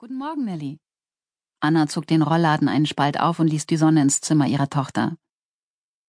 [0.00, 0.80] Guten Morgen, Nelly.
[1.60, 5.18] Anna zog den Rollladen einen Spalt auf und ließ die Sonne ins Zimmer ihrer Tochter.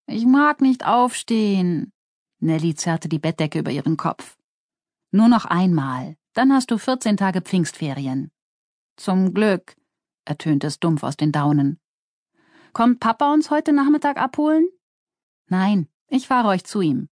[0.07, 1.91] Ich mag nicht aufstehen.
[2.39, 4.37] Nelly zerrte die Bettdecke über ihren Kopf.
[5.11, 8.31] Nur noch einmal, dann hast du 14 Tage Pfingstferien.
[8.95, 9.75] Zum Glück,
[10.23, 11.77] ertönte es dumpf aus den Daunen.
[12.71, 14.69] Kommt Papa uns heute Nachmittag abholen?
[15.47, 17.09] Nein, ich fahre euch zu ihm.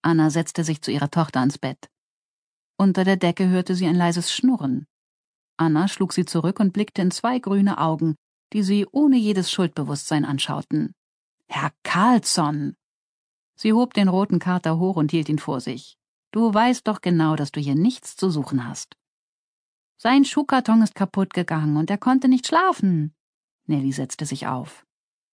[0.00, 1.90] Anna setzte sich zu ihrer Tochter ans Bett.
[2.78, 4.86] Unter der Decke hörte sie ein leises Schnurren.
[5.60, 8.16] Anna schlug sie zurück und blickte in zwei grüne Augen,
[8.54, 10.94] die sie ohne jedes Schuldbewusstsein anschauten.
[11.48, 12.76] Herr Carlsson!
[13.56, 15.98] Sie hob den roten Kater hoch und hielt ihn vor sich.
[16.30, 18.96] Du weißt doch genau, dass du hier nichts zu suchen hast.
[19.98, 23.12] Sein Schuhkarton ist kaputt gegangen und er konnte nicht schlafen.
[23.66, 24.86] Nelly setzte sich auf.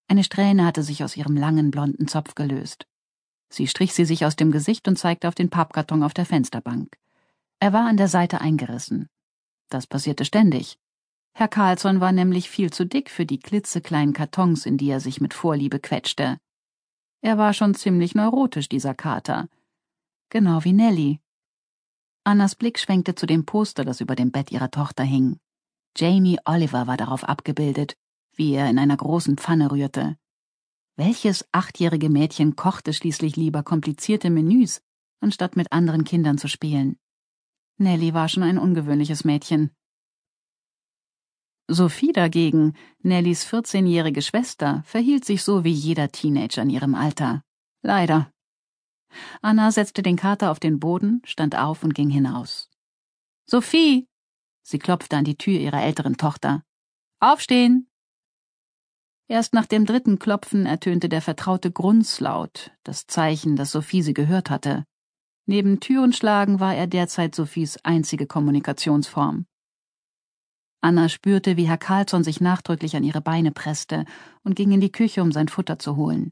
[0.10, 2.86] Eine Strähne hatte sich aus ihrem langen blonden Zopf gelöst.
[3.50, 6.98] Sie strich sie sich aus dem Gesicht und zeigte auf den Pappkarton auf der Fensterbank.
[7.62, 9.08] Er war an der Seite eingerissen.
[9.70, 10.80] Das passierte ständig.
[11.34, 15.22] Herr Carlsson war nämlich viel zu dick für die klitzekleinen Kartons, in die er sich
[15.22, 16.40] mit Vorliebe quetschte.
[17.22, 19.48] Er war schon ziemlich neurotisch, dieser Kater.
[20.30, 21.20] Genau wie Nelly.
[22.24, 25.40] Annas Blick schwenkte zu dem Poster, das über dem Bett ihrer Tochter hing.
[25.96, 27.96] Jamie Oliver war darauf abgebildet,
[28.34, 30.18] wie er in einer großen Pfanne rührte.
[30.96, 34.82] Welches achtjährige Mädchen kochte schließlich lieber komplizierte Menüs,
[35.20, 36.98] anstatt mit anderen Kindern zu spielen?
[37.78, 39.72] Nelly war schon ein ungewöhnliches Mädchen.
[41.70, 47.44] Sophie dagegen, Nellys 14-jährige Schwester, verhielt sich so wie jeder Teenager in ihrem Alter.
[47.82, 48.32] Leider.
[49.42, 52.70] Anna setzte den Kater auf den Boden, stand auf und ging hinaus.
[53.46, 54.08] Sophie!
[54.64, 56.64] Sie klopfte an die Tür ihrer älteren Tochter.
[57.20, 57.90] Aufstehen!
[59.30, 64.50] Erst nach dem dritten Klopfen ertönte der vertraute Grunzlaut, das Zeichen, dass Sophie sie gehört
[64.50, 64.86] hatte.
[65.50, 69.46] Neben Türenschlagen war er derzeit Sophies einzige Kommunikationsform.
[70.82, 74.04] Anna spürte, wie Herr Carlsson sich nachdrücklich an ihre Beine presste
[74.44, 76.32] und ging in die Küche, um sein Futter zu holen.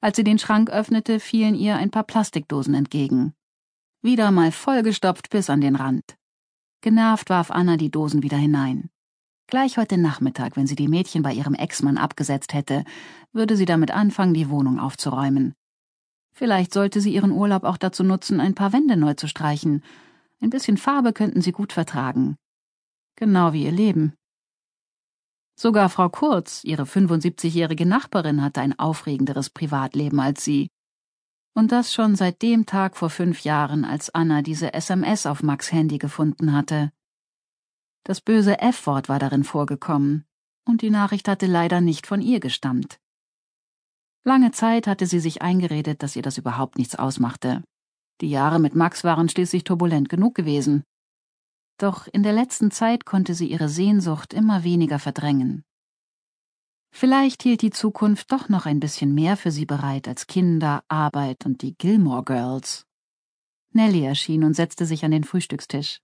[0.00, 3.34] Als sie den Schrank öffnete, fielen ihr ein paar Plastikdosen entgegen.
[4.02, 6.16] Wieder mal vollgestopft bis an den Rand.
[6.80, 8.88] Genervt warf Anna die Dosen wieder hinein.
[9.48, 12.84] Gleich heute Nachmittag, wenn sie die Mädchen bei ihrem Ex-Mann abgesetzt hätte,
[13.32, 15.54] würde sie damit anfangen, die Wohnung aufzuräumen.
[16.32, 19.84] Vielleicht sollte sie ihren Urlaub auch dazu nutzen, ein paar Wände neu zu streichen.
[20.40, 22.36] Ein bisschen Farbe könnten sie gut vertragen.
[23.16, 24.14] Genau wie ihr Leben.
[25.54, 30.70] Sogar Frau Kurz, ihre 75-jährige Nachbarin, hatte ein aufregenderes Privatleben als sie.
[31.54, 35.70] Und das schon seit dem Tag vor fünf Jahren, als Anna diese SMS auf Max
[35.70, 36.90] Handy gefunden hatte.
[38.04, 40.24] Das böse F-Wort war darin vorgekommen,
[40.64, 42.98] und die Nachricht hatte leider nicht von ihr gestammt.
[44.24, 47.64] Lange Zeit hatte sie sich eingeredet, dass ihr das überhaupt nichts ausmachte.
[48.20, 50.84] Die Jahre mit Max waren schließlich turbulent genug gewesen.
[51.78, 55.64] Doch in der letzten Zeit konnte sie ihre Sehnsucht immer weniger verdrängen.
[56.94, 61.46] Vielleicht hielt die Zukunft doch noch ein bisschen mehr für sie bereit als Kinder, Arbeit
[61.46, 62.86] und die Gilmore Girls.
[63.72, 66.00] Nellie erschien und setzte sich an den Frühstückstisch.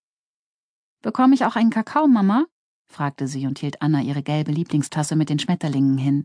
[1.03, 2.47] Bekomme ich auch einen Kakao, Mama?
[2.91, 6.25] fragte sie und hielt Anna ihre gelbe Lieblingstasse mit den Schmetterlingen hin.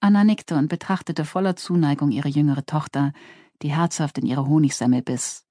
[0.00, 3.12] Anna nickte und betrachtete voller Zuneigung ihre jüngere Tochter,
[3.62, 5.44] die herzhaft in ihre Honigsemmel biss.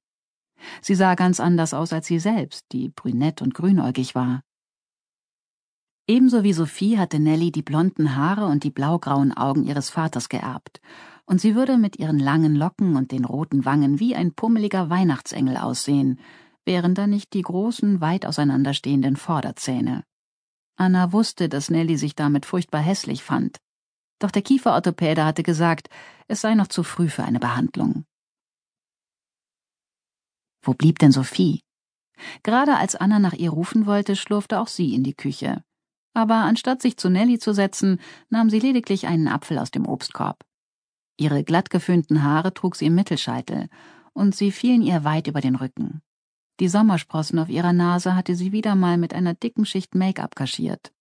[0.82, 4.42] Sie sah ganz anders aus als sie selbst, die brünett und grünäugig war.
[6.08, 10.80] Ebenso wie Sophie hatte Nellie die blonden Haare und die blaugrauen Augen ihres Vaters geerbt,
[11.26, 15.58] und sie würde mit ihren langen Locken und den roten Wangen wie ein pummeliger Weihnachtsengel
[15.58, 16.20] aussehen,
[16.64, 20.04] wären da nicht die großen, weit auseinanderstehenden Vorderzähne.
[20.78, 23.58] Anna wusste, dass Nellie sich damit furchtbar hässlich fand,
[24.20, 25.90] doch der Kieferorthopäde hatte gesagt,
[26.28, 28.06] es sei noch zu früh für eine Behandlung.
[30.62, 31.62] Wo blieb denn Sophie?
[32.44, 35.64] Gerade als Anna nach ihr rufen wollte, schlurfte auch sie in die Küche.
[36.14, 40.44] Aber anstatt sich zu Nelly zu setzen, nahm sie lediglich einen Apfel aus dem Obstkorb.
[41.18, 43.70] Ihre glatt geföhnten Haare trug sie im Mittelscheitel,
[44.14, 46.02] und sie fielen ihr weit über den Rücken.
[46.60, 50.92] Die Sommersprossen auf ihrer Nase hatte sie wieder mal mit einer dicken Schicht Make-up kaschiert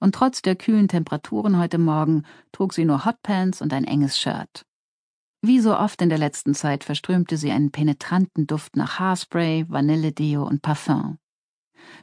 [0.00, 4.66] und trotz der kühlen Temperaturen heute Morgen trug sie nur Hotpants und ein enges Shirt.
[5.42, 10.46] Wie so oft in der letzten Zeit verströmte sie einen penetranten Duft nach Haarspray, Vanilledeo
[10.46, 11.18] und Parfum.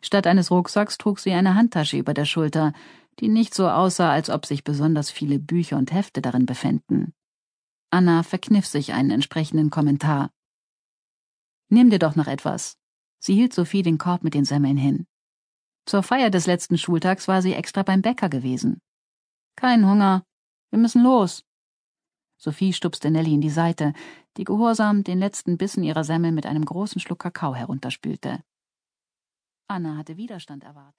[0.01, 2.73] Statt eines Rucksacks trug sie eine Handtasche über der Schulter,
[3.19, 7.13] die nicht so aussah, als ob sich besonders viele Bücher und Hefte darin befänden.
[7.89, 10.31] Anna verkniff sich einen entsprechenden Kommentar.
[11.69, 12.77] Nimm dir doch noch etwas.
[13.19, 15.07] Sie hielt Sophie den Korb mit den Semmeln hin.
[15.87, 18.81] Zur Feier des letzten Schultags war sie extra beim Bäcker gewesen.
[19.55, 20.23] Kein Hunger.
[20.69, 21.45] Wir müssen los.
[22.37, 23.93] Sophie stupste Nelly in die Seite,
[24.35, 28.43] die gehorsam den letzten Bissen ihrer Semmel mit einem großen Schluck Kakao herunterspülte.
[29.69, 30.93] Anna hatte Widerstand erwartet.